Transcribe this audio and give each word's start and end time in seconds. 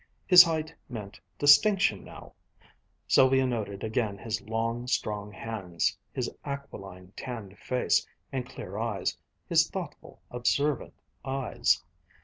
His 0.25 0.41
height 0.41 0.73
meant 0.89 1.19
distinction 1.37 2.03
now. 2.03 2.33
Sylvia 3.07 3.45
noted 3.45 3.83
again 3.83 4.17
his 4.17 4.41
long, 4.41 4.87
strong 4.87 5.31
hands, 5.31 5.95
his 6.11 6.27
aquiline, 6.43 7.13
tanned 7.15 7.55
face 7.59 8.07
and 8.31 8.43
clear 8.49 8.79
eyes, 8.79 9.15
his 9.47 9.69
thoughtful, 9.69 10.19
observant 10.31 10.95
eyes. 11.23 11.83